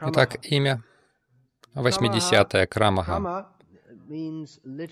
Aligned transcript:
Итак, 0.00 0.36
имя 0.42 0.82
80-е 1.74 2.66
Крамаха. 2.66 3.46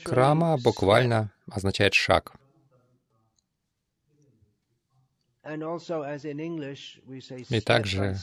Крама 0.04 0.56
буквально 0.62 1.32
означает 1.50 1.94
шаг. 1.94 2.32
И 7.50 7.60
также, 7.60 8.16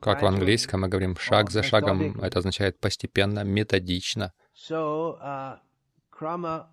как 0.00 0.22
в 0.22 0.26
английском 0.26 0.80
мы 0.82 0.88
говорим 0.88 1.16
шаг 1.16 1.50
за 1.50 1.62
шагом, 1.62 2.20
это 2.20 2.38
означает 2.38 2.78
постепенно, 2.80 3.44
методично. 3.44 4.32
Крама 6.10 6.70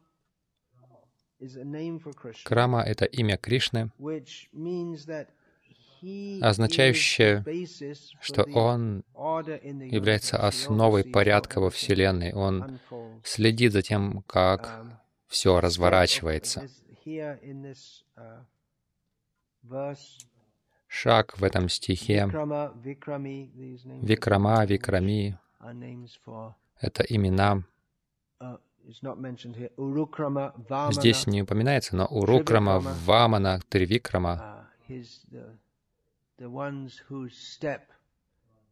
—это 2.85 3.05
имя 3.05 3.37
Кришны, 3.37 3.91
означающее, 6.41 7.43
что 8.21 8.43
Он 8.53 9.03
является 9.15 10.37
основой 10.37 11.03
порядка 11.03 11.59
во 11.59 11.69
Вселенной. 11.69 12.33
Он 12.33 12.79
следит 13.23 13.73
за 13.73 13.81
тем, 13.81 14.23
как 14.27 14.85
все 15.27 15.59
разворачивается. 15.59 16.67
Шаг 20.87 21.37
в 21.37 21.43
этом 21.43 21.69
стихе, 21.69 22.25
Викрама, 24.01 24.65
Викрами— 24.65 25.39
это 26.79 27.03
имена 27.03 27.63
Здесь 30.91 31.25
не 31.27 31.41
упоминается, 31.41 31.95
но 31.95 32.05
Урукрама, 32.05 32.79
Вамана, 32.79 33.59
Тривикрама— 33.69 34.67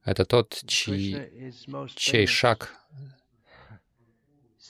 это 0.03 0.25
тот, 0.25 0.63
чей, 0.65 1.53
чей 1.95 2.25
шаг, 2.25 2.73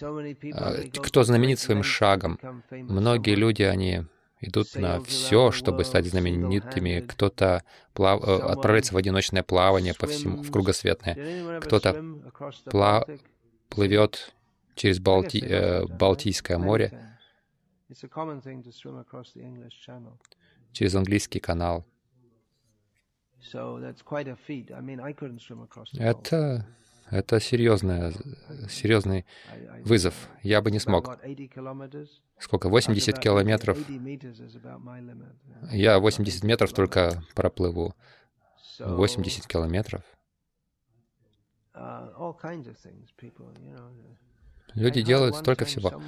а, 0.01 0.73
кто 1.03 1.23
знаменит 1.23 1.59
своим 1.59 1.83
шагом. 1.83 2.39
Многие 2.69 3.35
люди, 3.35 3.63
они 3.63 4.03
идут 4.41 4.75
на 4.75 5.01
все, 5.01 5.51
чтобы 5.51 5.85
стать 5.85 6.05
знаменитыми. 6.07 7.01
Кто-то 7.01 7.63
плав... 7.93 8.21
Э, 8.23 8.37
отправляется 8.39 8.93
в 8.93 8.97
одиночное 8.97 9.43
плавание 9.43 9.93
по 9.93 10.07
всему, 10.07 10.41
в 10.41 10.51
кругосветное. 10.51 11.59
Кто-то 11.61 12.03
пла... 12.65 13.05
плывет 13.69 14.33
через 14.75 14.99
Балти... 14.99 15.39
э, 15.39 15.85
Балтийское 15.85 16.57
море, 16.57 17.17
через 20.73 20.95
английский 20.95 21.39
канал. 21.39 21.85
Это, 25.97 26.65
это 27.09 27.39
серьезный, 27.39 28.13
серьезный 28.69 29.25
вызов. 29.83 30.29
Я 30.43 30.61
бы 30.61 30.71
не 30.71 30.79
смог. 30.79 31.19
Сколько? 32.39 32.69
80 32.69 33.19
километров. 33.19 33.77
Я 35.71 35.99
80 35.99 36.43
метров 36.43 36.73
только 36.73 37.23
проплыву. 37.35 37.95
80 38.79 39.47
километров. 39.47 40.03
Люди 44.75 45.01
делают 45.01 45.35
столько 45.35 45.65
всего. 45.65 46.01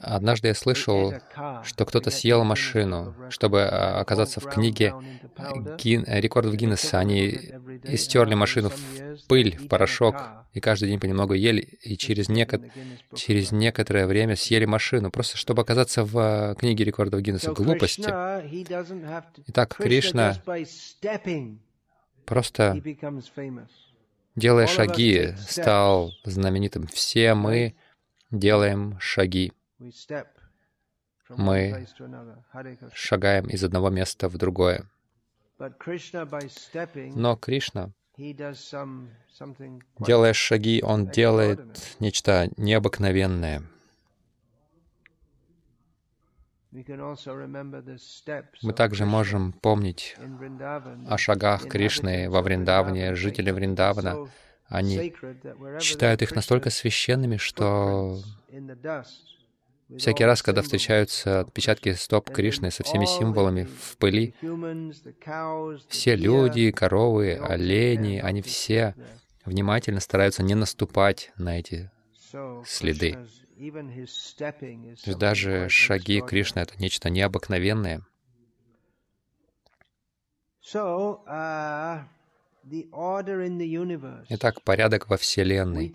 Однажды 0.00 0.48
я 0.48 0.54
слышал, 0.54 1.14
что 1.64 1.84
кто-то 1.84 2.10
съел 2.10 2.44
машину, 2.44 3.14
чтобы 3.30 3.62
а, 3.62 4.00
оказаться 4.00 4.40
в 4.40 4.48
книге 4.48 4.94
Гин... 5.78 6.04
рекордов 6.06 6.54
Гиннесса. 6.54 6.98
Они 6.98 7.38
истерли 7.84 8.34
машину 8.34 8.70
в 8.70 9.26
пыль, 9.28 9.56
в 9.56 9.68
порошок, 9.68 10.16
и 10.52 10.60
каждый 10.60 10.88
день 10.88 11.00
понемногу 11.00 11.34
ели, 11.34 11.60
и 11.60 11.96
через, 11.96 12.28
неко... 12.28 12.60
через 13.14 13.52
некоторое 13.52 14.06
время 14.06 14.36
съели 14.36 14.64
машину, 14.64 15.10
просто 15.10 15.36
чтобы 15.36 15.62
оказаться 15.62 16.04
в 16.04 16.18
а, 16.18 16.54
книге 16.54 16.84
рекордов 16.84 17.20
Гиннесса. 17.20 17.52
Глупости. 17.52 18.10
Итак, 19.46 19.76
Кришна 19.76 20.36
просто 22.26 22.82
делая 24.34 24.66
шаги, 24.66 25.34
стал 25.48 26.12
знаменитым. 26.24 26.86
Все 26.88 27.34
мы 27.34 27.74
делаем 28.30 28.98
шаги. 29.00 29.52
Мы 31.28 31.86
шагаем 32.92 33.46
из 33.46 33.64
одного 33.64 33.90
места 33.90 34.28
в 34.28 34.36
другое. 34.36 34.88
Но 35.58 37.36
Кришна, 37.36 37.92
делая 39.98 40.32
шаги, 40.32 40.82
Он 40.82 41.08
делает 41.08 41.96
нечто 42.00 42.50
необыкновенное. 42.56 43.62
Мы 48.62 48.72
также 48.74 49.06
можем 49.06 49.52
помнить 49.52 50.16
о 51.08 51.16
шагах 51.16 51.68
Кришны 51.68 52.28
во 52.28 52.42
Вриндаване, 52.42 53.14
жители 53.14 53.50
Вриндавана, 53.50 54.28
они 54.68 55.14
считают 55.80 56.22
их 56.22 56.34
настолько 56.34 56.70
священными, 56.70 57.36
что 57.36 58.20
всякий 59.96 60.24
раз, 60.24 60.42
когда 60.42 60.62
встречаются 60.62 61.40
отпечатки 61.40 61.92
стоп 61.92 62.30
Кришны 62.30 62.70
со 62.70 62.82
всеми 62.82 63.04
символами 63.04 63.64
в 63.64 63.96
пыли, 63.98 64.34
все 65.88 66.16
люди, 66.16 66.70
коровы, 66.72 67.34
олени, 67.34 68.18
они 68.18 68.42
все 68.42 68.94
внимательно 69.44 70.00
стараются 70.00 70.42
не 70.42 70.54
наступать 70.54 71.32
на 71.36 71.58
эти 71.58 71.90
следы. 72.66 73.16
Даже 75.06 75.68
шаги 75.68 76.20
Кришны— 76.20 76.58
это 76.60 76.76
нечто 76.78 77.08
необыкновенное. 77.08 78.02
Итак, 84.28 84.60
порядок 84.62 85.08
во 85.08 85.16
Вселенной. 85.16 85.94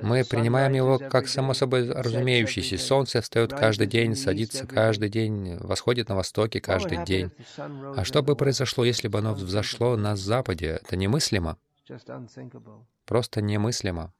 Мы 0.00 0.24
принимаем 0.24 0.72
его 0.72 0.98
как 0.98 1.28
само 1.28 1.52
собой 1.52 1.90
разумеющийся. 1.90 2.78
Солнце 2.78 3.20
встает 3.20 3.52
каждый 3.52 3.86
день, 3.86 4.16
садится 4.16 4.66
каждый 4.66 5.10
день, 5.10 5.56
восходит 5.58 6.08
на 6.08 6.16
востоке 6.16 6.60
каждый 6.60 7.04
день. 7.04 7.30
А 7.58 8.02
что 8.04 8.22
бы 8.22 8.34
произошло, 8.34 8.84
если 8.84 9.08
бы 9.08 9.18
оно 9.18 9.34
взошло 9.34 9.96
на 9.96 10.16
западе? 10.16 10.80
Это 10.82 10.96
немыслимо. 10.96 11.58
Просто 13.04 13.42
немыслимо. 13.42 14.14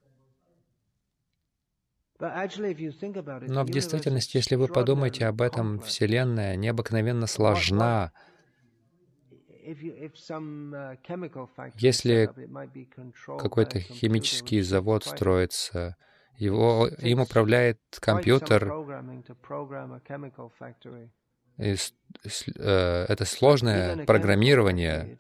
Но 2.21 3.65
в 3.65 3.71
действительности, 3.71 4.37
если 4.37 4.55
вы 4.57 4.69
подумаете 4.69 5.27
об 5.27 5.41
этом, 5.41 5.81
Вселенная 5.81 6.57
необыкновенно 6.57 7.27
сложна, 7.27 8.13
Если 11.77 12.31
какой-то 13.39 13.81
химический 13.81 14.61
завод 14.63 15.05
строится, 15.05 15.97
его, 16.37 16.89
им 16.99 17.21
управляет 17.21 17.79
компьютер, 18.01 18.73
и, 21.59 21.77
э, 22.57 23.07
это 23.09 23.25
сложное 23.25 24.05
программирование, 24.07 25.19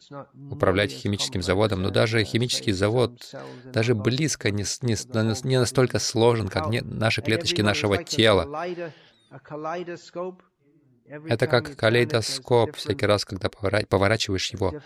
управлять 0.50 0.90
химическим 0.90 1.42
заводом, 1.42 1.82
но 1.82 1.90
даже 1.90 2.24
химический 2.24 2.72
завод 2.72 3.34
даже 3.66 3.94
близко 3.94 4.50
не, 4.50 4.64
не, 4.82 5.48
не 5.48 5.58
настолько 5.58 5.98
сложен, 5.98 6.48
как 6.48 6.68
не, 6.68 6.80
наши 6.80 7.22
клеточки 7.22 7.60
нашего 7.60 8.02
тела. 8.02 8.48
Это 11.28 11.46
как 11.46 11.76
калейдоскоп. 11.76 12.76
Всякий 12.76 13.06
раз, 13.06 13.24
когда 13.24 13.48
поворачиваешь 13.48 14.50
его, 14.50 14.80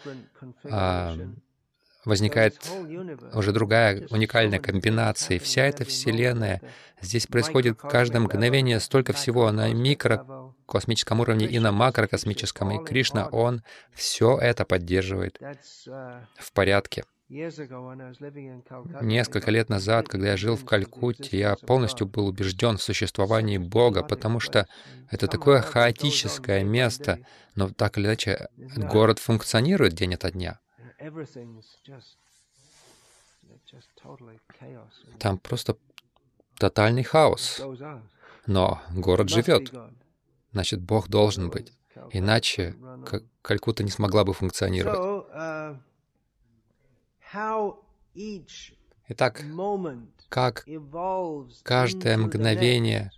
а, 0.64 1.16
возникает 2.04 2.56
уже 3.34 3.52
другая 3.52 4.06
уникальная 4.10 4.58
комбинация. 4.58 5.36
И 5.36 5.40
вся 5.40 5.64
эта 5.64 5.84
Вселенная, 5.84 6.62
здесь 7.00 7.26
происходит 7.26 7.78
каждое 7.78 8.20
мгновение 8.20 8.80
столько 8.80 9.12
всего 9.12 9.50
на 9.52 9.72
микрокосмическом 9.72 11.20
уровне 11.20 11.46
и 11.46 11.58
на 11.58 11.72
макрокосмическом. 11.72 12.70
И 12.70 12.84
Кришна, 12.84 13.28
Он 13.28 13.62
все 13.92 14.38
это 14.38 14.64
поддерживает 14.64 15.38
в 16.38 16.52
порядке. 16.52 17.04
Несколько 17.28 17.74
лет 19.50 19.68
назад, 19.68 20.08
когда 20.08 20.28
я 20.28 20.36
жил 20.36 20.54
в 20.54 20.64
Калькутте, 20.64 21.38
я 21.38 21.56
полностью 21.56 22.06
был 22.06 22.28
убежден 22.28 22.76
в 22.76 22.82
существовании 22.82 23.58
Бога, 23.58 24.04
потому 24.04 24.38
что 24.38 24.68
это 25.10 25.26
такое 25.26 25.60
хаотическое 25.60 26.62
место, 26.62 27.18
но 27.56 27.68
так 27.68 27.98
или 27.98 28.06
иначе 28.06 28.48
город 28.76 29.18
функционирует 29.18 29.94
день 29.94 30.14
ото 30.14 30.30
дня. 30.30 30.60
Там 35.18 35.38
просто 35.38 35.76
тотальный 36.58 37.02
хаос. 37.02 37.60
Но 38.46 38.80
город 38.92 39.28
живет. 39.28 39.72
Значит, 40.52 40.80
Бог 40.80 41.08
должен 41.08 41.50
быть. 41.50 41.72
Иначе 42.12 42.76
Калькутта 43.42 43.82
не 43.82 43.90
смогла 43.90 44.24
бы 44.24 44.32
функционировать. 44.32 45.26
Итак, 49.08 49.44
как 50.28 50.66
каждое 51.62 52.16
мгновение 52.16 53.12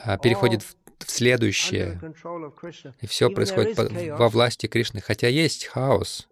а, 0.00 0.18
переходит 0.18 0.62
в, 0.62 0.74
в 0.98 1.10
следующее, 1.10 2.00
и 3.00 3.06
все 3.06 3.30
происходит 3.30 3.76
по, 3.76 3.88
во 4.16 4.28
власти 4.28 4.66
Кришны, 4.66 5.00
хотя 5.00 5.28
есть 5.28 5.66
хаос, 5.66 6.28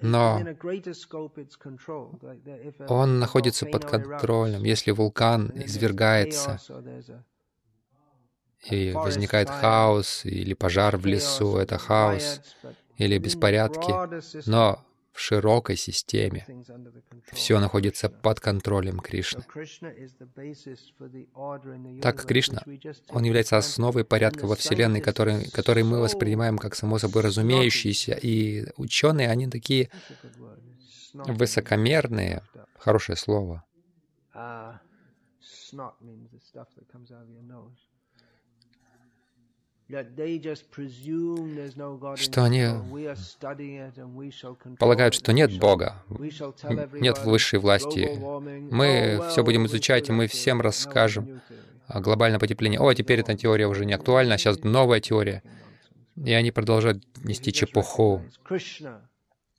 но 0.00 0.42
он 2.88 3.18
находится 3.18 3.66
под 3.66 3.84
контролем. 3.84 4.64
Если 4.64 4.90
вулкан 4.90 5.52
извергается, 5.54 6.60
и 8.70 8.92
возникает 8.92 9.50
хаос, 9.50 10.24
или 10.24 10.54
пожар 10.54 10.96
в 10.96 11.06
лесу— 11.06 11.56
это 11.58 11.78
хаос, 11.78 12.40
или 12.96 13.18
беспорядки, 13.18 13.92
но 14.48 14.84
в 15.14 15.20
широкой 15.20 15.76
системе. 15.76 16.44
Все 17.32 17.60
находится 17.60 18.08
под 18.08 18.40
контролем 18.40 18.98
Кришны. 18.98 19.44
Так 22.02 22.26
Кришна, 22.26 22.62
Он 23.10 23.22
является 23.22 23.56
основой 23.56 24.04
порядка 24.04 24.46
во 24.46 24.56
Вселенной, 24.56 25.00
который, 25.00 25.48
который 25.50 25.84
мы 25.84 26.00
воспринимаем 26.00 26.58
как 26.58 26.74
само 26.74 26.98
собой 26.98 27.22
разумеющийся, 27.22 28.14
и 28.14 28.66
ученые, 28.76 29.30
они 29.30 29.48
такие 29.48 29.88
высокомерные, 31.12 32.42
хорошее 32.76 33.16
слово, 33.16 33.64
что 42.16 42.44
они 42.44 42.68
полагают, 44.78 45.14
что 45.14 45.32
нет 45.32 45.58
Бога, 45.58 46.02
нет 46.08 47.18
высшей 47.24 47.58
власти. 47.58 48.18
Мы 48.72 49.20
все 49.28 49.44
будем 49.44 49.66
изучать, 49.66 50.08
и 50.08 50.12
мы 50.12 50.26
всем 50.26 50.60
расскажем 50.62 51.42
о 51.86 52.00
глобальном 52.00 52.40
потеплении. 52.40 52.78
О, 52.78 52.92
теперь 52.94 53.20
эта 53.20 53.34
теория 53.34 53.66
уже 53.66 53.84
не 53.84 53.92
актуальна, 53.92 54.34
а 54.34 54.38
сейчас 54.38 54.62
новая 54.62 55.00
теория. 55.00 55.42
И 56.16 56.32
они 56.32 56.50
продолжают 56.50 57.04
нести 57.22 57.52
чепуху. 57.52 58.22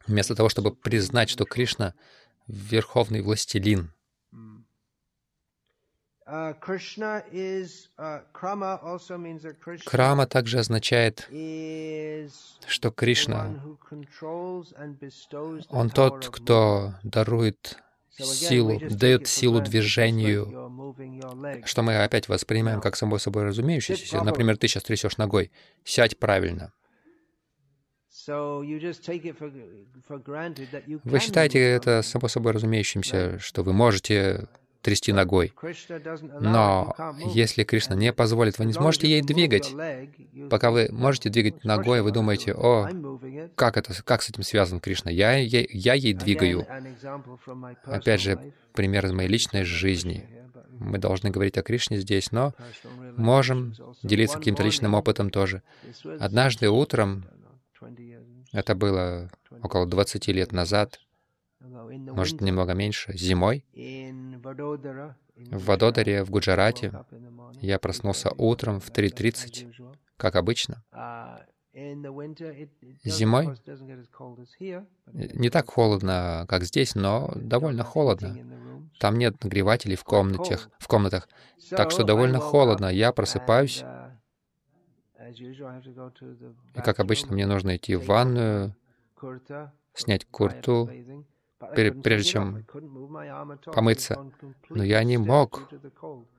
Вместо 0.08 0.36
того, 0.36 0.50
чтобы 0.50 0.74
признать, 0.74 1.30
что 1.30 1.46
Кришна— 1.46 1.94
верховный 2.48 3.22
властелин— 3.22 3.92
Крама 9.86 10.26
также 10.26 10.60
означает, 10.60 11.30
что 12.68 12.92
Кришна, 12.92 13.62
Он 15.70 15.90
тот, 15.92 16.30
кто 16.30 16.96
дарует 17.04 17.78
силу, 18.10 18.80
дает 18.90 19.28
силу 19.28 19.62
движению, 19.62 20.96
что 21.66 21.84
мы 21.84 22.04
опять 22.04 22.28
воспринимаем 22.28 22.82
как 22.82 22.96
само 22.96 23.20
собой 23.20 23.44
разумеющееся. 23.44 24.24
Например, 24.24 24.58
ты 24.58 24.68
сейчас 24.68 24.82
трясешь 24.82 25.18
ногой, 25.18 25.52
сядь 25.84 26.18
правильно. 26.18 26.74
Вы 31.04 31.20
считаете 31.20 31.60
это 31.60 32.02
само 32.02 32.28
собой 32.28 32.54
разумеющимся, 32.54 33.38
что 33.38 33.62
вы 33.62 33.74
можете 33.74 34.48
трясти 34.86 35.12
ногой. 35.12 35.52
Но 36.40 36.96
если 37.34 37.64
Кришна 37.64 37.96
не 37.96 38.14
позволит, 38.14 38.60
вы 38.60 38.66
не 38.66 38.74
сможете 38.74 39.08
ей 39.08 39.24
двигать. 39.24 39.74
Пока 40.52 40.70
вы 40.70 40.90
можете 40.92 41.30
двигать 41.30 41.64
ногой, 41.64 42.04
вы 42.04 42.12
думаете, 42.12 42.54
о, 42.54 42.88
как 43.56 43.78
это, 43.78 43.92
как 44.04 44.22
с 44.22 44.30
этим 44.30 44.44
связан 44.44 44.80
Кришна? 44.80 45.10
Я, 45.10 45.38
я, 45.38 45.66
я 45.70 45.96
ей 45.96 46.14
двигаю. 46.14 46.68
Опять 47.86 48.22
же, 48.22 48.54
пример 48.74 49.08
из 49.08 49.12
моей 49.12 49.28
личной 49.28 49.64
жизни. 49.64 50.30
Мы 50.70 51.00
должны 51.00 51.32
говорить 51.32 51.58
о 51.58 51.64
Кришне 51.64 51.98
здесь, 51.98 52.32
но 52.32 52.54
можем 53.18 53.74
делиться 54.04 54.38
каким-то 54.38 54.62
личным 54.62 54.94
опытом 54.94 55.32
тоже. 55.32 55.64
Однажды 56.20 56.70
утром, 56.70 57.26
это 58.52 58.76
было 58.76 59.32
около 59.64 59.88
20 59.88 60.28
лет 60.28 60.52
назад, 60.52 61.00
может, 61.66 62.42
немного 62.42 62.74
меньше, 62.74 63.18
зимой, 63.18 63.66
в 65.36 65.66
Вадодаре, 65.66 66.24
в 66.24 66.30
Гуджарате. 66.30 67.06
Я 67.62 67.80
проснулся 67.80 68.32
утром 68.38 68.80
в 68.80 68.90
3.30, 68.92 69.94
как 70.18 70.36
обычно. 70.36 70.84
Зимой 73.04 73.58
не 75.14 75.50
так 75.50 75.70
холодно, 75.70 76.46
как 76.48 76.64
здесь, 76.64 76.96
но 76.96 77.34
довольно 77.36 77.84
холодно. 77.84 78.38
Там 79.00 79.18
нет 79.18 79.44
нагревателей 79.44 79.98
в 79.98 80.06
комнатах, 80.06 80.70
в 80.80 80.88
комнатах, 80.88 81.28
так 81.70 81.92
что 81.92 82.04
довольно 82.06 82.40
холодно. 82.40 82.86
Я 82.86 83.12
просыпаюсь, 83.12 83.84
и, 85.38 86.82
как 86.82 87.00
обычно, 87.00 87.34
мне 87.34 87.46
нужно 87.46 87.76
идти 87.76 87.96
в 87.96 88.06
ванную, 88.06 88.76
снять 89.94 90.26
курту, 90.26 90.90
прежде 91.60 92.24
чем 92.24 92.66
помыться. 93.66 94.32
Но 94.70 94.84
я 94.84 95.04
не 95.04 95.18
мог 95.18 95.70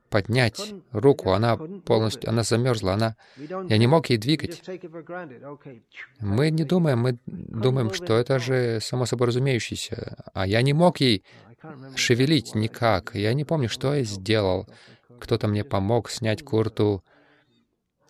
поднять 0.08 0.74
руку, 0.92 1.32
она 1.32 1.56
полностью, 1.56 2.30
она 2.30 2.42
замерзла, 2.42 2.94
она, 2.94 3.16
я 3.36 3.76
не 3.76 3.86
мог 3.86 4.08
ей 4.08 4.18
двигать. 4.18 4.62
Мы 6.20 6.50
не 6.50 6.64
думаем, 6.64 7.00
мы 7.00 7.18
думаем, 7.26 7.92
что 7.92 8.16
это 8.16 8.38
же 8.38 8.78
само 8.80 9.06
собой 9.06 9.28
разумеющееся, 9.28 10.16
а 10.32 10.46
я 10.46 10.62
не 10.62 10.72
мог 10.72 11.00
ей 11.00 11.24
шевелить 11.96 12.54
никак. 12.54 13.14
Я 13.14 13.32
не 13.34 13.44
помню, 13.44 13.68
что 13.68 13.94
я 13.94 14.04
сделал. 14.04 14.68
Кто-то 15.20 15.48
мне 15.48 15.64
помог 15.64 16.10
снять 16.10 16.42
курту. 16.44 17.02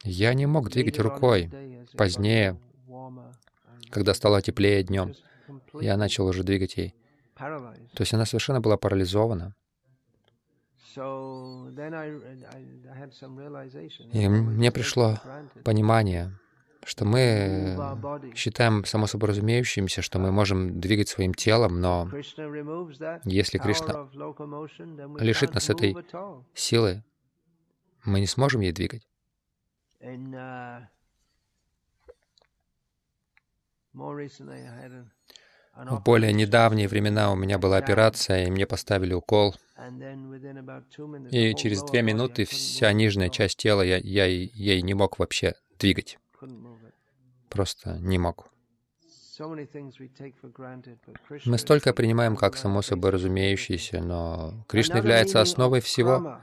Я 0.02 0.34
не 0.34 0.46
мог 0.46 0.70
двигать 0.70 0.98
рукой. 0.98 1.50
Позднее, 1.96 2.60
когда 3.90 4.12
стало 4.14 4.42
теплее 4.42 4.82
днем, 4.82 5.14
я 5.74 5.96
начал 5.96 6.26
уже 6.26 6.42
двигать 6.42 6.76
ей. 6.76 6.94
То 7.36 8.00
есть 8.00 8.14
она 8.14 8.24
совершенно 8.24 8.60
была 8.60 8.76
парализована. 8.76 9.54
И 14.12 14.28
мне 14.28 14.72
пришло 14.72 15.18
понимание, 15.64 16.32
что 16.84 17.04
мы 17.04 17.76
считаем 18.34 18.84
само 18.84 19.06
собой 19.06 19.30
разумеющимся, 19.30 20.00
что 20.00 20.18
мы 20.18 20.32
можем 20.32 20.80
двигать 20.80 21.08
своим 21.08 21.34
телом, 21.34 21.80
но 21.80 22.08
если 23.24 23.58
Кришна 23.58 24.08
лишит 25.18 25.52
нас 25.52 25.68
этой 25.68 25.96
силы, 26.54 27.04
мы 28.04 28.20
не 28.20 28.26
сможем 28.26 28.62
ей 28.62 28.72
двигать. 28.72 29.06
В 35.76 36.02
более 36.02 36.32
недавние 36.32 36.88
времена 36.88 37.30
у 37.30 37.36
меня 37.36 37.58
была 37.58 37.76
операция, 37.76 38.46
и 38.46 38.50
мне 38.50 38.66
поставили 38.66 39.12
укол. 39.12 39.54
И 41.30 41.54
через 41.54 41.82
две 41.82 42.00
минуты 42.00 42.46
вся 42.46 42.92
нижняя 42.92 43.28
часть 43.28 43.58
тела 43.58 43.82
я, 43.82 43.98
я 43.98 44.24
ей 44.24 44.80
не 44.80 44.94
мог 44.94 45.18
вообще 45.18 45.54
двигать. 45.78 46.18
Просто 47.50 47.98
не 47.98 48.16
мог. 48.16 48.48
Мы 51.44 51.58
столько 51.58 51.92
принимаем 51.92 52.36
как 52.36 52.56
само 52.56 52.80
собой 52.80 53.10
разумеющееся, 53.10 54.00
но 54.00 54.64
Кришна 54.68 54.96
является 54.96 55.42
основой 55.42 55.82
всего. 55.82 56.40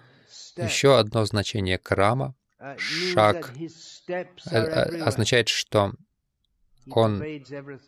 Еще 0.57 0.99
одно 0.99 1.25
значение 1.25 1.79
крама, 1.79 2.35
шаг, 2.77 3.51
э, 4.07 4.25
э, 4.51 5.01
означает, 5.01 5.47
что 5.47 5.93
он 6.91 7.23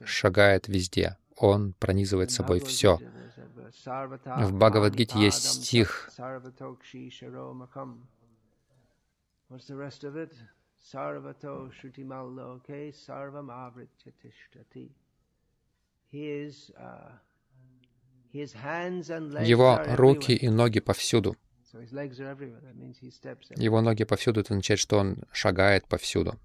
шагает 0.03 0.67
везде 0.67 1.17
он 1.35 1.73
пронизывает 1.73 2.31
собой 2.31 2.59
все. 2.59 2.99
В 3.85 4.53
Бхагавадгите 4.53 5.19
есть 5.19 5.43
стих, 5.43 6.09
его 19.43 19.79
руки 19.95 20.33
и 20.33 20.49
ноги 20.49 20.79
повсюду. 20.79 21.35
Его 23.55 23.81
ноги 23.81 24.03
повсюду, 24.05 24.39
это 24.39 24.53
означает, 24.53 24.79
что 24.79 24.97
он 24.97 25.23
шагает 25.31 25.87
повсюду. 25.87 26.39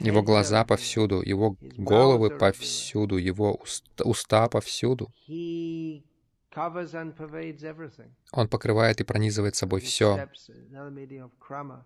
Его 0.00 0.22
глаза 0.22 0.64
повсюду, 0.64 1.22
его 1.22 1.56
головы 1.76 2.30
повсюду, 2.30 3.16
его 3.16 3.54
уста, 3.54 4.04
уста 4.04 4.48
повсюду. 4.48 5.12
Он 8.32 8.48
покрывает 8.48 9.00
и 9.00 9.04
пронизывает 9.04 9.56
собой 9.56 9.80
все. 9.80 10.28
Krama. 11.40 11.84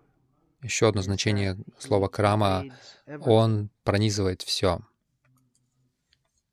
Еще 0.61 0.87
одно 0.87 1.01
значение 1.01 1.57
слова 1.77 2.07
крама 2.07 2.65
он 3.05 3.69
пронизывает 3.83 4.41
все. 4.41 4.79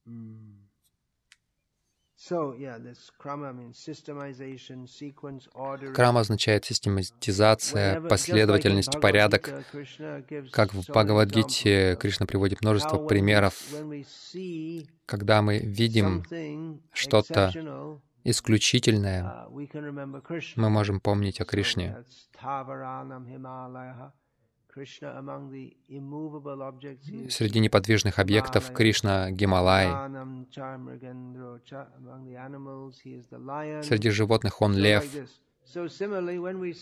So, 0.06 0.39
Крама 5.94 6.20
означает 6.20 6.64
систематизация, 6.64 8.00
последовательность, 8.02 9.00
порядок. 9.00 9.50
Как 10.52 10.72
в 10.74 10.88
Бхагавадгите 10.88 11.96
Кришна 11.96 12.26
приводит 12.26 12.60
множество 12.62 12.98
примеров, 12.98 13.54
когда 15.06 15.42
мы 15.42 15.58
видим 15.58 16.24
что-то 16.92 17.52
исключительное, 18.24 19.46
мы 20.56 20.70
можем 20.70 21.00
помнить 21.00 21.40
о 21.40 21.44
Кришне. 21.44 22.04
Среди 27.28 27.60
неподвижных 27.60 28.18
объектов 28.18 28.72
Кришна— 28.72 29.30
Гималай. 29.32 29.88
Среди 33.82 34.10
животных 34.10 34.62
он— 34.62 34.76
лев. 34.76 35.04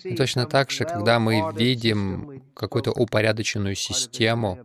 И 0.04 0.14
точно 0.16 0.46
так 0.46 0.70
же, 0.70 0.84
когда 0.84 1.18
мы 1.18 1.52
видим 1.54 2.42
какую-то 2.54 2.92
упорядоченную 2.92 3.74
систему, 3.74 4.58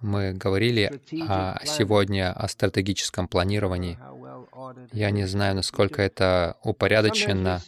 мы 0.00 0.32
говорили 0.32 1.00
о, 1.28 1.58
сегодня 1.64 2.32
о 2.32 2.48
стратегическом 2.48 3.28
планировании. 3.28 3.98
Я 4.92 5.10
не 5.10 5.26
знаю, 5.26 5.54
насколько 5.54 6.02
это 6.02 6.56
упорядочено. 6.62 7.60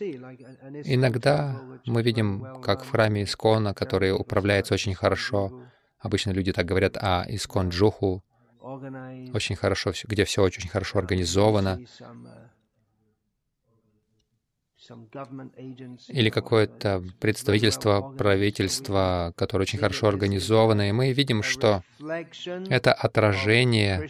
Иногда 0.85 1.61
мы 1.87 2.02
видим, 2.02 2.47
как 2.62 2.85
в 2.85 2.90
храме 2.90 3.23
Искона, 3.25 3.75
который 3.75 4.12
управляется 4.12 4.75
очень 4.75 4.95
хорошо. 4.95 5.62
Обычно 5.99 6.30
люди 6.30 6.52
так 6.52 6.66
говорят 6.66 6.97
о 6.97 7.25
Искон 7.28 7.69
Джуху, 7.69 8.25
очень 8.61 9.57
хорошо, 9.57 9.92
где 10.04 10.25
все 10.25 10.42
очень 10.42 10.69
хорошо 10.69 10.99
организовано. 10.99 11.80
Или 16.09 16.31
какое-то 16.31 17.05
представительство, 17.21 18.15
правительство, 18.17 19.35
которое 19.37 19.63
очень 19.63 19.79
хорошо 19.79 20.09
организовано. 20.09 20.89
И 20.89 20.93
мы 20.93 21.13
видим, 21.13 21.43
что 21.43 21.83
это 22.69 22.93
отражение 22.93 24.09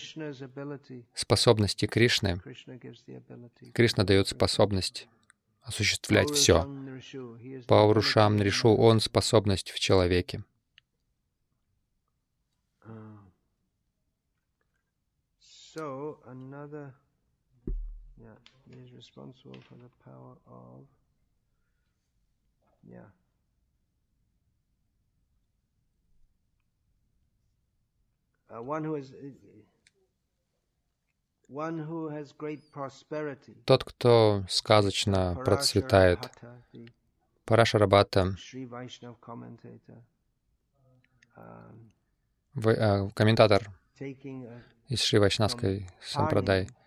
способности 1.14 1.86
Кришны. 1.86 2.40
Кришна 3.74 4.04
дает 4.04 4.28
способность 4.28 5.08
осуществлять 5.62 6.30
все. 6.30 6.68
По 7.66 7.82
Урушам 7.82 8.36
Нришу 8.36 8.74
он 8.74 9.00
способность 9.00 9.70
в 9.70 9.78
человеке. 9.78 10.44
So 15.72 16.18
another, 16.26 16.92
yeah, 18.18 18.34
he 18.70 18.80
is 18.80 18.92
responsible 18.92 19.58
for 19.68 19.74
the 19.74 19.90
power 20.04 20.36
of, 20.46 20.84
yeah. 22.88 22.98
Uh, 28.50 28.62
one 28.62 28.84
who 28.84 28.96
is, 28.96 29.12
one 31.48 31.78
who 31.78 32.08
has 32.08 32.32
great 32.32 32.60
prosperity. 32.72 33.54
Тот, 33.64 33.84
кто 33.84 34.44
сказочно 34.48 35.36
процветает. 35.44 36.30
Um, 41.36 41.92
э, 42.56 43.08
комментатор 43.14 43.70
из 44.88 45.02
Шри 45.02 45.18
Вайшнавской 45.18 45.88
Сампрадай, 46.02 46.64
uh, 46.64 46.79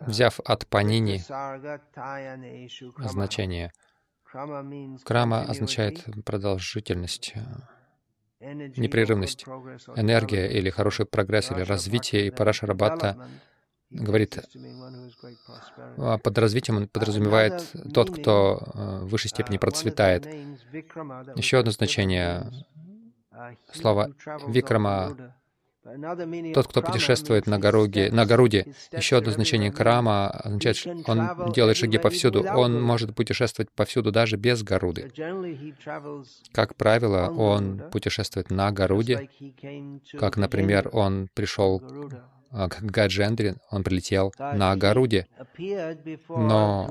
взяв 0.00 0.40
от 0.44 0.66
Панини 0.66 1.22
значение. 3.08 3.72
Крама 5.04 5.42
означает 5.42 6.04
продолжительность, 6.24 7.32
э, 8.40 8.52
непрерывность, 8.76 9.44
энергия 9.96 10.46
или 10.46 10.70
хороший 10.70 11.04
прогресс 11.04 11.50
или 11.50 11.62
развитие. 11.62 12.28
И 12.28 12.30
Парашарабхата 12.30 13.28
говорит, 13.90 14.38
а 15.98 16.18
под 16.18 16.38
развитием 16.38 16.76
он 16.76 16.88
подразумевает 16.88 17.72
тот, 17.92 18.16
кто 18.16 18.60
э, 18.62 19.04
в 19.04 19.08
высшей 19.08 19.30
степени 19.30 19.58
процветает. 19.58 20.26
Еще 21.36 21.58
одно 21.58 21.72
значение 21.72 22.52
слова 23.72 24.10
«викрама» 24.46 25.34
Тот, 26.54 26.68
кто 26.68 26.82
путешествует 26.82 27.46
на 27.46 27.58
Гаруге, 27.58 28.10
на 28.12 28.26
Гаруде. 28.26 28.74
Еще 28.92 29.16
одно 29.16 29.32
значение 29.32 29.72
Крама 29.72 30.28
означает, 30.28 31.08
он 31.08 31.52
делает 31.52 31.76
шаги 31.76 31.96
повсюду. 31.98 32.44
Он 32.44 32.82
может 32.82 33.14
путешествовать 33.14 33.70
повсюду 33.70 34.12
даже 34.12 34.36
без 34.36 34.62
Гаруды. 34.62 35.10
Как 36.52 36.76
правило, 36.76 37.30
он 37.30 37.82
путешествует 37.90 38.50
на 38.50 38.70
Гаруде, 38.72 39.30
как, 40.18 40.36
например, 40.36 40.90
он 40.92 41.28
пришел 41.34 41.80
к 42.50 42.82
Гаджендре, 42.82 43.56
он 43.70 43.82
прилетел 43.82 44.34
на 44.38 44.76
Гаруде, 44.76 45.28
но 46.28 46.88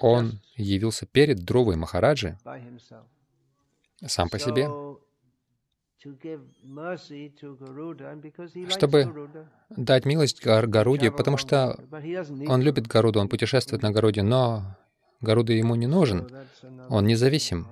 он 0.00 0.40
явился 0.54 1.06
перед 1.06 1.44
Друвой 1.44 1.76
Махараджи 1.76 2.38
сам 4.04 4.28
по 4.28 4.38
себе, 4.38 4.68
чтобы 8.68 9.28
дать 9.70 10.04
милость 10.04 10.44
Гар- 10.44 10.66
Гаруде, 10.66 11.10
потому 11.10 11.36
что 11.36 11.78
он 12.46 12.62
любит 12.62 12.86
Гаруду, 12.86 13.20
он 13.20 13.28
путешествует 13.28 13.82
на 13.82 13.90
Гаруде, 13.90 14.22
но 14.22 14.76
Гаруда 15.20 15.52
ему 15.52 15.74
не 15.74 15.86
нужен, 15.86 16.28
он 16.88 17.06
независим. 17.06 17.68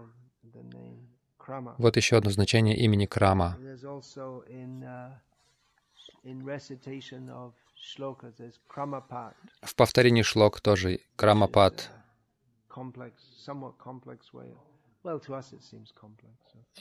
Вот 1.78 1.96
еще 1.96 2.16
одно 2.16 2.30
значение 2.30 2.76
имени 2.76 3.06
Крама. 3.06 3.58
Uh, 3.60 5.12
В 9.62 9.74
повторении 9.74 10.22
шлок 10.22 10.60
тоже 10.60 11.00
Крамапад. 11.16 11.90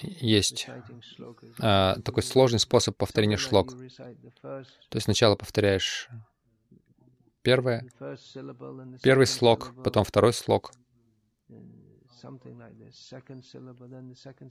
Есть 0.02 0.68
а, 1.60 2.00
такой 2.00 2.24
сложный 2.24 2.60
способ 2.60 2.96
повторения 2.96 3.38
шлок. 3.38 3.72
То 3.72 4.66
есть 4.94 5.04
сначала 5.04 5.36
повторяешь 5.36 6.10
первое, 7.42 7.86
первый 9.02 9.28
слог, 9.28 9.74
потом 9.84 10.06
второй 10.06 10.32
слог, 10.32 10.72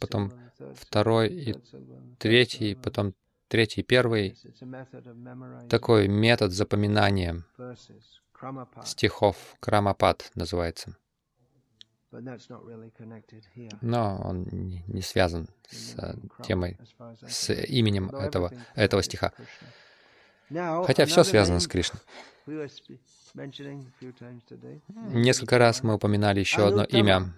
потом 0.00 0.32
второй 0.74 1.28
и 1.28 1.54
третий, 2.18 2.74
потом 2.74 3.14
третий, 3.48 3.82
первый. 3.82 4.32
Of 4.32 5.14
memorizing 5.16 5.68
Такой 5.68 6.08
метод 6.08 6.52
запоминания 6.52 7.44
стихов, 8.84 9.56
Крамапад 9.60 10.30
называется. 10.34 10.96
Но 13.80 14.20
он 14.24 14.46
не 14.86 15.02
связан 15.02 15.48
с 15.68 15.94
э, 15.96 16.14
темой, 16.42 16.78
с 17.26 17.52
именем 17.52 18.10
этого, 18.10 18.52
этого 18.74 19.02
стиха. 19.02 19.32
Хотя 20.50 21.06
все 21.06 21.24
связано 21.24 21.60
с 21.60 21.66
Кришной. 21.66 22.00
Несколько 25.10 25.58
раз 25.58 25.82
мы 25.82 25.94
упоминали 25.94 26.40
еще 26.40 26.66
одно 26.66 26.84
имя. 26.84 27.32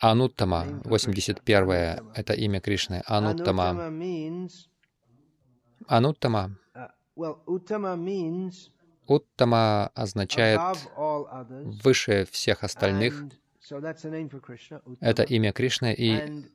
Ануттама, 0.00 0.64
Name 0.64 0.82
for 0.82 0.90
81 0.90 1.64
Krishna. 1.64 2.12
это 2.14 2.32
имя 2.32 2.60
Кришны. 2.60 3.02
Ануттама. 3.06 3.92
Ануттама. 5.88 6.56
Уттама 9.06 9.86
означает 9.94 10.60
выше 11.82 12.28
всех 12.30 12.62
остальных. 12.62 13.24
And 13.70 13.80
so 13.80 13.80
that's 13.80 14.04
a 14.04 14.10
name 14.10 14.28
for 14.28 14.40
Krishna. 14.40 14.80
Uttama. 14.84 14.96
Это 15.00 15.22
имя 15.22 15.52
Кришны. 15.52 15.94
И 15.94 16.48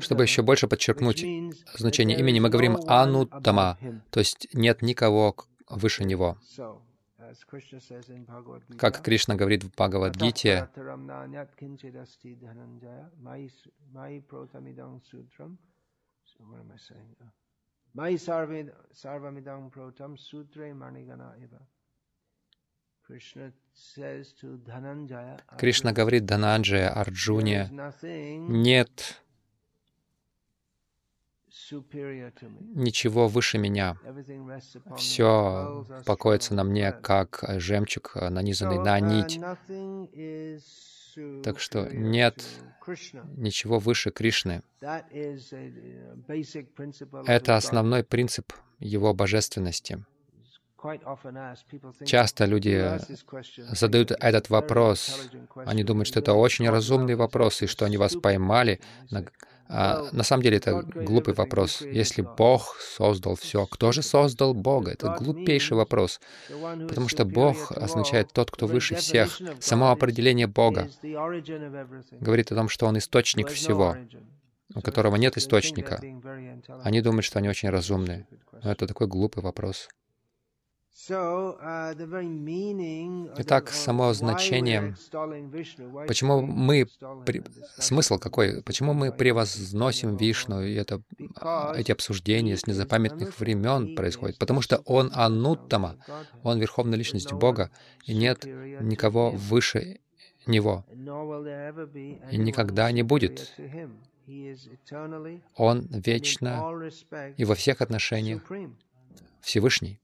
чтобы 0.00 0.22
еще 0.22 0.42
больше 0.42 0.66
подчеркнуть 0.66 1.24
значение 1.74 2.18
имени, 2.18 2.40
мы 2.40 2.48
говорим 2.48 2.76
him. 2.76 4.00
то 4.10 4.20
есть 4.20 4.48
нет 4.52 4.82
никого 4.82 5.36
выше 5.68 6.04
него. 6.04 6.36
Как 8.76 9.02
Кришна 9.02 9.36
говорит 9.36 9.62
в 9.62 9.70
Бхагавадгите, 9.70 10.68
Uh, 17.94 18.02
manigana 20.74 21.34
eva. 21.42 21.60
Krishna 23.06 23.52
says 23.74 24.32
to 24.40 24.60
Dhananjaya, 24.64 25.40
Кришна 25.58 25.92
говорит 25.92 26.24
is 26.24 26.88
Арджуне, 26.88 27.68
нет 28.48 29.20
ничего 32.74 33.28
выше 33.28 33.58
меня. 33.58 33.96
Все 34.96 35.84
покоится 36.06 36.54
на 36.54 36.64
мне, 36.64 36.92
как 36.92 37.44
жемчуг, 37.58 38.12
э, 38.14 38.28
нанизанный 38.28 38.78
на 38.78 38.98
uh, 38.98 39.00
нить. 39.00 39.40
Так 41.42 41.60
что 41.60 41.88
нет 41.92 42.44
ничего 43.36 43.78
выше 43.78 44.10
Кришны. 44.10 44.62
Это 47.26 47.56
основной 47.56 48.04
принцип 48.04 48.52
его 48.78 49.14
божественности. 49.14 50.04
Часто 52.06 52.46
люди 52.46 52.68
"You 52.68 52.96
ask 52.96 53.10
this 53.10 53.24
question, 53.26 53.74
задают 53.74 54.12
этот 54.12 54.48
вопрос. 54.48 55.28
Они 55.54 55.84
думают, 55.84 56.08
что 56.08 56.20
это 56.20 56.32
очень 56.32 56.68
разумный 56.70 57.16
вопрос, 57.16 57.60
и 57.62 57.66
что 57.66 57.84
они 57.84 57.98
вас 57.98 58.16
поймали. 58.16 58.80
на-. 59.10 59.26
А, 59.72 60.08
на 60.12 60.24
самом 60.24 60.42
деле 60.42 60.56
это 60.56 60.82
глупый 60.82 61.34
вопрос. 61.34 61.80
Если? 61.80 62.22
Бог 62.22 62.76
создал 62.80 63.36
все, 63.36 63.66
кто 63.66 63.92
же 63.92 64.02
создал 64.02 64.52
Бога? 64.52 64.90
Это 64.92 65.16
глупейший 65.18 65.76
вопрос. 65.76 66.20
Потому 66.88 67.08
что 67.08 67.24
Бог 67.24 67.72
означает 67.72 68.32
тот, 68.32 68.50
кто 68.50 68.66
выше 68.66 68.96
всех. 68.96 69.40
Само 69.60 69.90
определение 69.90 70.46
Бога 70.46 70.90
говорит 72.20 72.52
о 72.52 72.56
том, 72.56 72.68
что 72.68 72.86
Он 72.86 72.98
источник 72.98 73.48
всего, 73.48 73.96
у 74.74 74.80
которого 74.80 75.16
нет 75.16 75.36
источника. 75.36 76.00
Они 76.82 77.00
думают, 77.00 77.24
что 77.24 77.38
они 77.38 77.48
очень 77.48 77.70
разумны. 77.70 78.26
Stupid 78.30 78.36
question. 78.52 78.60
Но 78.64 78.72
это 78.72 78.86
такой 78.86 79.06
глупый 79.06 79.42
вопрос. 79.42 79.88
Итак, 83.38 83.70
само 83.70 84.12
значение, 84.12 84.94
Почему 86.06 86.42
мы... 86.42 86.86
при- 87.24 87.42
Смысл 87.78 88.18
какой? 88.18 88.62
Почему 88.62 88.92
мы 88.92 89.12
превозносим 89.12 90.16
Вишну, 90.16 90.62
и 90.62 90.74
это, 90.74 91.00
а, 91.36 91.74
эти 91.76 91.92
обсуждения 91.92 92.56
с 92.56 92.66
незапамятных 92.66 93.38
времен 93.38 93.94
происходят? 93.96 94.36
Потому 94.38 94.60
что 94.62 94.78
Он 94.84 95.10
Ануттама. 95.14 95.96
Он 96.42 96.58
Верховная 96.58 96.98
Личность 96.98 97.32
Бога, 97.32 97.70
и 98.04 98.14
нет 98.14 98.44
никого 98.44 99.30
выше 99.30 100.00
Него. 100.46 100.84
И 102.30 102.36
никогда 102.36 102.90
не 102.92 103.02
будет. 103.02 103.52
Он 105.56 105.86
вечно 105.90 106.58
и 107.36 107.44
во 107.44 107.54
всех 107.54 107.80
отношениях. 107.80 108.42
Всевышний. 109.40 110.00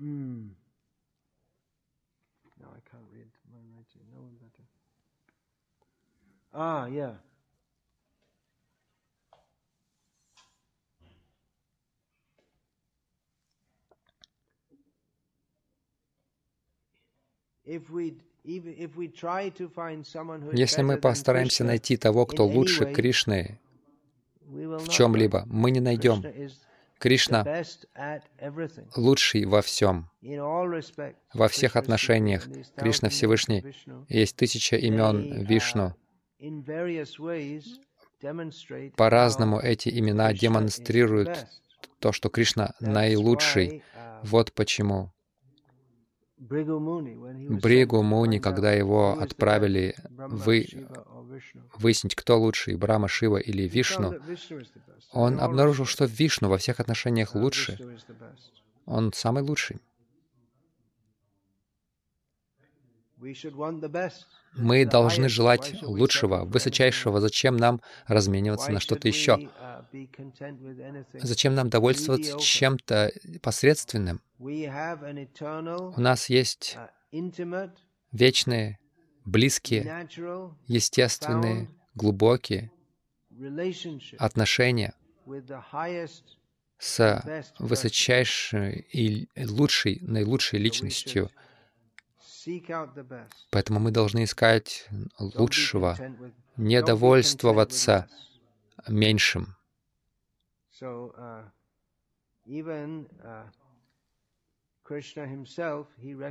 Mm. 0.00 0.50
No, 2.60 2.68
I 2.68 2.80
can't 2.90 3.06
read 3.12 3.30
my 3.50 3.60
writing. 3.72 4.02
No 4.12 4.22
one 4.22 4.36
better. 4.40 4.64
Ah, 6.52 6.86
yeah. 6.86 7.14
Если 20.52 20.82
мы 20.82 20.98
постараемся 20.98 21.64
найти 21.64 21.96
того, 21.96 22.26
кто 22.26 22.46
лучше 22.46 22.92
Кришны 22.92 23.58
в 24.42 24.88
чем-либо, 24.88 25.44
мы 25.46 25.70
не 25.70 25.80
найдем. 25.80 26.22
Кришна 27.04 27.44
лучший 28.96 29.44
во 29.44 29.60
всем. 29.60 30.08
Во 31.34 31.48
всех 31.48 31.76
отношениях 31.76 32.48
Кришна 32.76 33.10
Всевышний. 33.10 33.62
Есть 34.08 34.36
тысяча 34.36 34.76
имен 34.76 35.44
Вишну. 35.44 35.94
По-разному 38.96 39.60
эти 39.60 39.90
имена 39.90 40.32
демонстрируют 40.32 41.46
то, 41.98 42.12
что 42.12 42.30
Кришна 42.30 42.72
наилучший. 42.80 43.82
uh, 43.94 44.20
Вот 44.22 44.54
почему 44.54 45.12
Бригу 46.36 48.02
Муни, 48.02 48.38
когда 48.38 48.72
его 48.72 49.18
отправили 49.20 49.94
вы, 50.10 50.66
выяснить, 51.78 52.14
кто 52.14 52.38
лучший, 52.38 52.76
Брама, 52.76 53.08
Шива 53.08 53.36
или 53.36 53.68
Вишну, 53.68 54.14
он 55.12 55.40
обнаружил, 55.40 55.84
что 55.84 56.04
Вишну 56.06 56.48
во 56.48 56.58
всех 56.58 56.80
отношениях 56.80 57.34
лучше. 57.34 57.78
Он 58.86 59.12
самый 59.12 59.42
лучший. 59.42 59.78
Мы 64.56 64.86
должны 64.86 65.28
желать 65.28 65.82
лучшего, 65.82 66.44
высочайшего. 66.44 67.20
Зачем 67.20 67.56
нам 67.56 67.80
размениваться 68.06 68.70
на 68.70 68.80
что-то 68.80 69.08
еще? 69.08 69.32
uh? 69.32 71.06
Зачем 71.14 71.54
нам 71.54 71.70
довольствоваться 71.70 72.38
чем-то 72.38 73.12
посредственным? 73.42 74.20
У 74.38 76.00
нас 76.00 76.28
есть 76.28 76.76
uh, 77.12 77.70
вечные, 78.12 78.78
близкие, 79.24 80.08
естественные, 80.66 81.70
глубокие 81.94 82.70
отношения 84.18 84.94
с 86.78 87.50
высочайшей 87.58 88.86
и 88.92 89.28
лучшей, 89.36 89.98
наилучшей 90.02 90.58
личностью. 90.58 91.30
Поэтому 93.50 93.80
мы 93.80 93.90
должны 93.90 94.24
искать 94.24 94.88
лучшего, 95.18 95.96
не 96.56 96.82
довольствоваться 96.82 98.08
меньшим. 98.88 99.56
Uh, 100.80 101.44
uh, 102.46 103.44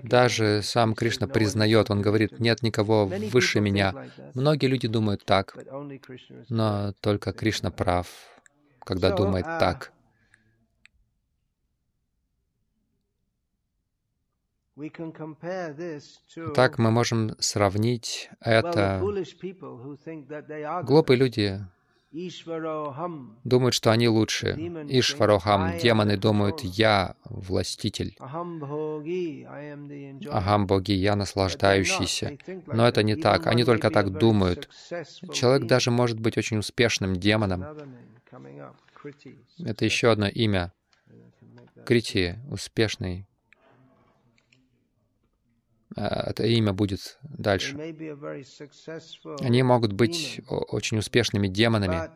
Даже 0.03 0.61
сам 0.61 0.93
Кришна 0.93 1.25
"No 1.25 1.29
one 1.29 1.33
признает, 1.33 1.89
он 1.89 2.01
говорит, 2.01 2.33
to 2.33 2.35
me." 2.35 2.43
нет 2.43 2.61
никого 2.61 3.05
выше 3.05 3.61
меня. 3.61 4.09
Многие 4.33 4.67
люди 4.67 4.87
думают 4.87 5.25
так, 5.25 5.57
но 6.49 6.93
только 6.99 7.31
Кришна 7.31 7.71
прав, 7.71 8.07
когда 8.81 9.15
думает 9.15 9.45
uh, 9.45 9.59
так. 9.59 9.93
Так 16.55 16.79
мы 16.79 16.91
можем 16.91 17.35
сравнить 17.39 18.29
это. 18.39 19.01
Глупые 20.83 21.17
люди 21.17 21.61
думают, 23.43 23.73
что 23.73 23.91
они 23.91 24.07
лучше. 24.07 24.49
Ишварохам, 24.87 25.77
демоны 25.79 26.15
думают, 26.17 26.61
я 26.61 27.15
властитель. 27.25 28.15
Ахам 30.29 30.67
боги, 30.67 30.91
я 30.91 31.15
наслаждающийся. 31.15 32.37
Но 32.67 32.87
это 32.87 33.01
не 33.03 33.15
так. 33.15 33.47
Они 33.47 33.63
только 33.63 33.89
так 33.89 34.11
думают. 34.11 34.69
Человек 35.31 35.67
даже 35.67 35.89
может 35.91 36.19
быть 36.19 36.37
очень 36.37 36.57
успешным 36.57 37.15
демоном. 37.15 37.65
Это 39.59 39.85
еще 39.85 40.11
одно 40.11 40.27
имя. 40.27 40.71
Крити, 41.85 42.39
успешный. 42.49 43.27
А, 45.95 46.29
Это 46.29 46.45
имя 46.45 46.73
будет 46.73 47.19
дальше. 47.23 47.77
Они 49.41 49.63
могут 49.63 49.93
быть 49.93 50.41
очень 50.47 50.97
успешными 50.97 51.47
демонами. 51.47 52.09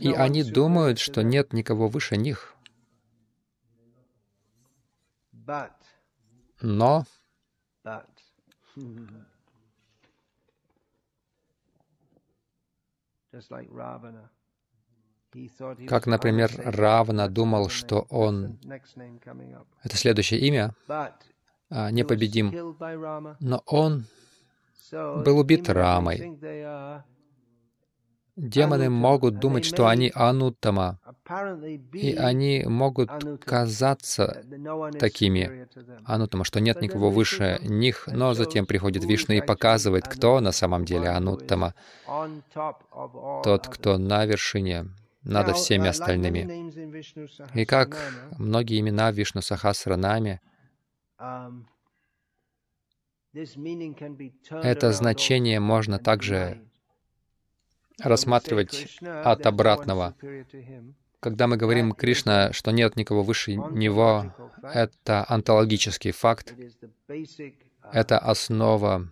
И 0.00 0.12
они 0.12 0.42
думают, 0.44 0.98
что 0.98 1.22
нет 1.22 1.52
никого 1.52 1.88
выше 1.88 2.16
них. 2.16 2.54
Но 6.60 7.04
just 13.32 13.50
like 13.50 13.68
Ravana. 13.70 14.30
Как, 15.88 16.06
например. 16.06 16.50
Равна 16.56 17.28
думал, 17.28 17.68
что 17.68 18.06
он, 18.10 18.58
это 19.82 19.96
следующее 19.96 20.40
имя, 20.40 20.74
а, 21.70 21.90
непобедим. 21.90 22.76
Но 23.40 23.62
он, 23.66 24.04
был 24.92 25.38
убит 25.38 25.68
Рамой. 25.68 26.38
демоны 28.36 28.90
могут 28.90 29.38
думать, 29.38 29.64
что 29.64 29.86
они 29.86 30.12
Ануттама, 30.14 30.98
и 31.94 32.14
они 32.14 32.64
могут 32.66 33.10
казаться 33.44 34.42
такими. 34.98 35.66
Ануттама, 36.04 36.44
что 36.44 36.60
нет 36.60 36.82
никого 36.82 37.10
выше 37.10 37.58
них, 37.62 38.06
но 38.06 38.34
затем 38.34 38.66
приходит 38.66 39.04
Вишну 39.04 39.34
и 39.34 39.40
показывает, 39.40 40.06
кто 40.08 40.40
на 40.40 40.52
самом 40.52 40.84
деле 40.84 41.08
Ануттама, 41.08 41.74
тот, 43.44 43.68
кто 43.68 43.96
на 43.96 44.26
вершине 44.26 44.88
над 45.24 45.56
всеми 45.56 45.88
остальными. 45.88 46.72
И 47.54 47.64
как 47.64 47.96
многие 48.38 48.80
имена 48.80 49.10
Вишну 49.12 49.40
Сахасранами, 49.40 50.40
это 54.50 54.92
значение 54.92 55.60
можно 55.60 55.98
также 55.98 56.60
рассматривать 58.00 58.98
от 59.02 59.46
обратного. 59.46 60.14
Когда 61.20 61.46
мы 61.46 61.56
говорим 61.56 61.92
Кришна, 61.92 62.52
что 62.52 62.72
нет 62.72 62.96
никого 62.96 63.22
выше 63.22 63.54
него, 63.54 64.34
это 64.62 65.24
онтологический 65.28 66.10
факт, 66.10 66.54
это 67.92 68.18
основа 68.18 69.08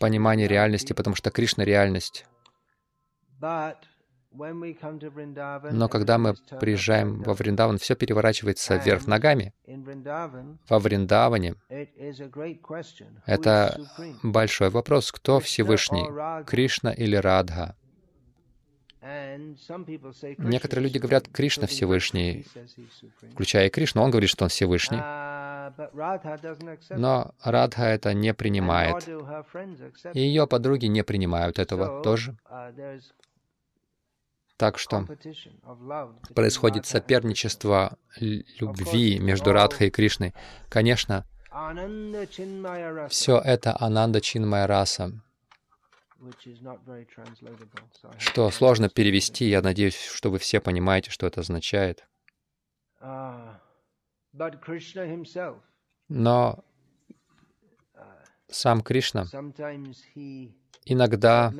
понимания 0.00 0.48
реальности, 0.48 0.92
потому 0.92 1.16
что 1.16 1.30
Кришна— 1.30 1.64
реальность. 1.66 2.26
Но 4.30 5.88
когда 5.88 6.18
мы 6.18 6.34
приезжаем 6.60 7.22
во 7.22 7.32
Вриндаван, 7.34 7.78
все 7.78 7.96
переворачивается 7.96 8.76
вверх 8.76 9.06
ногами. 9.06 9.54
Во 10.68 10.78
Вриндаване 10.78 11.54
это 13.26 13.80
большой 14.22 14.68
вопрос, 14.70 15.12
кто 15.12 15.40
Всевышний, 15.40 16.44
Кришна 16.44 16.92
или 16.92 17.16
Радха. 17.16 17.74
Некоторые 20.38 20.84
люди 20.84 20.98
говорят, 20.98 21.28
Кришна 21.28 21.66
Всевышний, 21.66 22.44
включая 23.32 23.68
и 23.68 23.70
Кришну, 23.70 24.02
он 24.02 24.10
говорит, 24.10 24.28
что 24.28 24.44
он 24.44 24.50
Всевышний. 24.50 24.98
Но 26.90 27.34
Радха 27.42 27.84
это 27.84 28.14
не 28.14 28.34
принимает. 28.34 29.08
И 30.14 30.20
ее 30.20 30.46
подруги 30.46 30.86
не 30.86 31.02
принимают 31.02 31.58
этого 31.58 32.02
тоже. 32.02 32.36
Так 34.56 34.78
что 34.78 35.06
происходит 36.34 36.84
соперничество 36.84 37.96
любви 38.18 39.18
между 39.20 39.52
Радхой 39.52 39.86
и 39.86 39.90
Кришной. 39.90 40.34
Конечно, 40.68 41.24
все 43.08 43.38
это 43.38 43.76
Ананда 43.78 44.20
Чинмая 44.20 44.66
раса, 44.66 45.12
что 48.18 48.50
сложно 48.50 48.88
перевести. 48.88 49.48
Я 49.48 49.62
надеюсь, 49.62 49.96
что 49.96 50.30
вы 50.30 50.38
все 50.38 50.60
понимаете, 50.60 51.10
что 51.10 51.26
это 51.26 51.40
означает. 51.40 52.06
Но 56.08 56.64
сам 58.48 58.80
Кришна 58.80 59.26
иногда 60.84 61.52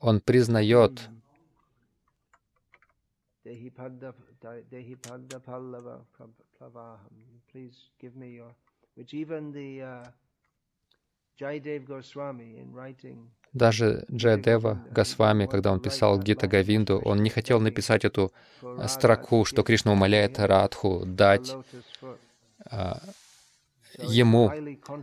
он 0.00 0.20
признает 0.20 1.08
даже 13.52 14.04
Джаядева 14.10 14.86
Госвами, 14.90 15.46
когда 15.46 15.72
он 15.72 15.80
писал 15.80 16.18
Гита 16.18 16.46
Гавинду, 16.46 16.98
он 16.98 17.22
не 17.22 17.30
хотел 17.30 17.60
написать 17.60 18.04
эту 18.04 18.32
строку, 18.86 19.44
что 19.44 19.62
Кришна 19.62 19.92
умоляет 19.92 20.38
Радху 20.38 21.04
дать 21.04 21.54
ему 23.98 24.50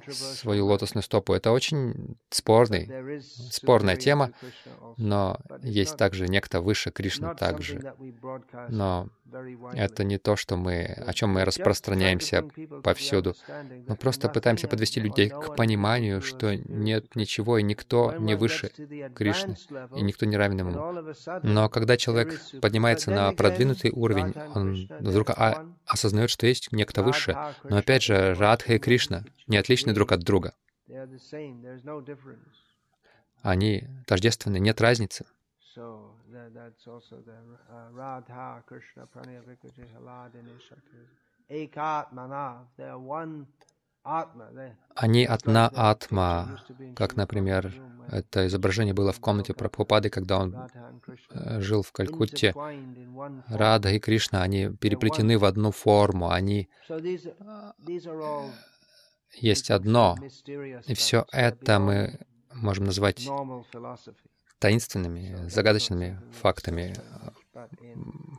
свою 0.09 0.65
лотосную 0.67 1.03
стопу. 1.03 1.33
Это 1.33 1.51
очень 1.51 2.17
спорный, 2.29 3.21
спорная 3.51 3.95
тема, 3.95 4.31
но 4.97 5.39
есть 5.61 5.97
также 5.97 6.27
некто 6.27 6.61
выше 6.61 6.91
Кришны 6.91 7.35
также. 7.35 7.93
Но 8.69 9.09
это 9.73 10.03
не 10.03 10.17
то, 10.17 10.35
что 10.35 10.55
мы, 10.55 10.83
о 10.83 11.13
чем 11.13 11.29
мы 11.31 11.45
распространяемся 11.45 12.43
повсюду. 12.83 13.35
Мы 13.87 13.95
просто 13.95 14.29
пытаемся 14.29 14.67
подвести 14.67 14.99
людей 14.99 15.29
к 15.29 15.55
пониманию, 15.55 16.21
что 16.21 16.55
нет 16.55 17.15
ничего 17.15 17.57
и 17.57 17.63
никто 17.63 18.13
не 18.17 18.35
выше 18.35 18.71
Кришны, 19.15 19.55
и 19.95 20.01
никто 20.01 20.25
не 20.25 20.37
равен 20.37 20.59
ему. 20.59 21.13
Но 21.43 21.69
когда 21.69 21.97
человек 21.97 22.41
поднимается 22.61 23.11
на 23.11 23.31
продвинутый 23.33 23.91
уровень, 23.91 24.33
он 24.55 24.87
вдруг 24.99 25.29
осознает, 25.85 26.29
что 26.29 26.47
есть 26.47 26.71
некто 26.71 27.03
выше. 27.03 27.37
Но 27.63 27.77
опять 27.77 28.03
же, 28.03 28.33
Радха 28.33 28.78
и 28.79 28.81
Кришна 28.81 29.23
не 29.47 29.57
отличны 29.57 29.93
друг 29.93 30.11
от 30.11 30.21
друга. 30.21 30.53
Они 33.41 33.87
тождественны, 34.07 34.59
нет 34.59 34.81
разницы. 34.81 35.25
Они 44.95 45.25
одна 45.25 45.69
атма, 45.75 46.61
как, 46.95 47.15
например, 47.15 47.73
это 48.11 48.47
изображение 48.47 48.93
было 48.93 49.11
в 49.11 49.19
комнате 49.19 49.53
Прабхупады, 49.53 50.09
когда 50.09 50.39
он 50.39 50.55
э, 51.29 51.61
жил 51.61 51.83
в 51.83 51.91
Калькутте. 51.91 52.53
Рада 53.47 53.91
и 53.91 53.99
Кришна, 53.99 54.41
они 54.41 54.69
переплетены 54.69 55.37
в 55.37 55.45
одну 55.45 55.71
форму, 55.71 56.31
они 56.31 56.69
есть 59.33 59.71
одно. 59.71 60.17
И 60.87 60.93
все 60.93 61.25
это 61.31 61.79
мы 61.79 62.19
можем 62.53 62.85
назвать 62.85 63.27
таинственными, 64.59 65.47
загадочными 65.49 66.21
фактами 66.33 66.95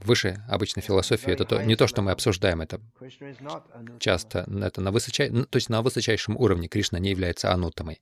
выше 0.05 0.42
обычной 0.48 0.83
философии. 0.83 1.33
Это 1.33 1.44
то, 1.44 1.62
не 1.62 1.76
то, 1.76 1.87
что 1.87 2.03
мы 2.03 2.12
обсуждаем, 2.12 2.61
это 2.61 2.81
часто, 3.98 4.46
это 4.62 4.81
на 4.81 4.92
высочай, 4.92 5.31
то 5.31 5.57
есть 5.57 5.68
на 5.68 5.83
высочайшем 5.83 6.37
уровне 6.37 6.68
Кришна 6.68 6.98
не 6.98 7.11
является 7.11 7.53
анутамой. 7.53 8.00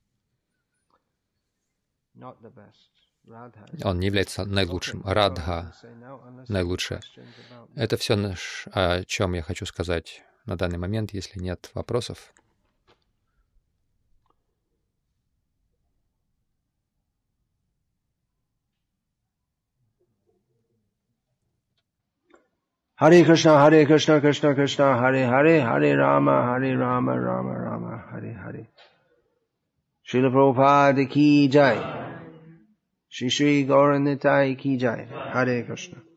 Он 3.83 3.99
не 3.99 4.07
является 4.07 4.45
наилучшим. 4.45 5.03
Радха 5.05 5.73
наилучшее. 6.47 7.01
Это 7.75 7.97
все, 7.97 8.35
о 8.71 9.03
чем 9.05 9.33
я 9.33 9.41
хочу 9.41 9.65
сказать 9.65 10.23
на 10.45 10.57
данный 10.57 10.77
момент, 10.77 11.13
если 11.13 11.39
нет 11.39 11.69
вопросов. 11.73 12.33
हरे 23.01 23.23
कृष्ण 23.23 23.49
हरे 23.49 23.85
कृष्ण 23.85 24.19
कृष्ण 24.19 24.53
कृष्ण 24.55 24.83
हरे 24.83 25.23
हरे 25.23 25.59
हरे 25.61 25.93
राम 25.95 26.29
हरे 26.29 26.73
राम 26.75 27.09
राम 27.09 27.47
राम 27.51 27.85
हरे 28.11 28.31
हरे 28.31 28.65
श्रील 30.07 30.29
प्रभुपाद 30.29 30.99
की 30.99 31.47
जय 31.47 31.81
श्री 33.13 33.29
श्री 33.29 33.63
गौर 33.63 33.97
निताय 33.97 34.53
की 34.53 34.77
जय 34.77 35.07
हरे 35.33 35.61
कृष्ण 35.61 36.08